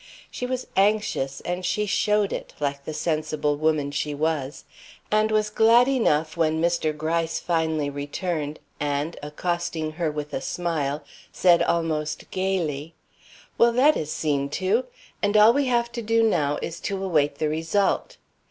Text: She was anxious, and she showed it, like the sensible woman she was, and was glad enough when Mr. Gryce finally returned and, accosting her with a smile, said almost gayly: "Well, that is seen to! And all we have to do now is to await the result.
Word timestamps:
She 0.31 0.47
was 0.47 0.65
anxious, 0.75 1.41
and 1.41 1.63
she 1.63 1.85
showed 1.85 2.33
it, 2.33 2.55
like 2.59 2.85
the 2.85 2.91
sensible 2.95 3.55
woman 3.55 3.91
she 3.91 4.15
was, 4.15 4.65
and 5.11 5.29
was 5.29 5.51
glad 5.51 5.87
enough 5.87 6.35
when 6.35 6.59
Mr. 6.59 6.91
Gryce 6.97 7.37
finally 7.39 7.87
returned 7.87 8.57
and, 8.79 9.15
accosting 9.21 9.91
her 9.91 10.09
with 10.09 10.33
a 10.33 10.41
smile, 10.41 11.03
said 11.31 11.61
almost 11.61 12.31
gayly: 12.31 12.95
"Well, 13.59 13.73
that 13.73 13.95
is 13.95 14.11
seen 14.11 14.49
to! 14.57 14.85
And 15.21 15.37
all 15.37 15.53
we 15.53 15.65
have 15.67 15.91
to 15.91 16.01
do 16.01 16.23
now 16.23 16.57
is 16.63 16.79
to 16.79 17.03
await 17.03 17.35
the 17.35 17.47
result. 17.49 18.17